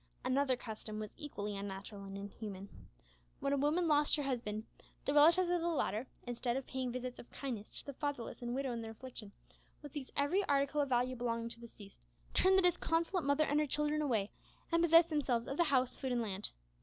Another 0.25 0.55
custom 0.55 0.97
was 0.97 1.11
equally 1.15 1.55
unnatural 1.55 2.05
and 2.05 2.17
inhuman. 2.17 2.69
When 3.39 3.53
a 3.53 3.57
woman 3.57 3.87
lost 3.87 4.15
her 4.15 4.23
husband, 4.23 4.63
the 5.05 5.13
relatives 5.13 5.49
of 5.49 5.61
the 5.61 5.67
latter, 5.67 6.07
instead 6.23 6.57
of 6.57 6.65
paying 6.65 6.91
visits 6.91 7.19
of 7.19 7.29
kindness 7.29 7.69
to 7.69 7.85
the 7.85 7.93
fatherless 7.93 8.41
and 8.41 8.55
widow 8.55 8.73
in 8.73 8.81
their 8.81 8.93
affliction, 8.93 9.31
would 9.83 9.93
seize 9.93 10.09
every 10.15 10.43
article 10.45 10.81
of 10.81 10.89
value 10.89 11.15
belonging 11.15 11.49
to 11.49 11.59
the 11.59 11.67
deceased, 11.67 12.01
turn 12.33 12.55
the 12.55 12.63
disconsolate 12.63 13.25
mother 13.25 13.43
and 13.43 13.59
her 13.59 13.67
children 13.67 14.01
away, 14.01 14.31
and 14.71 14.81
possess 14.81 15.05
themselves 15.05 15.47
of 15.47 15.57
the 15.57 15.65
house, 15.65 15.95
food, 15.97 16.11
and 16.11 16.23
land. 16.23 16.49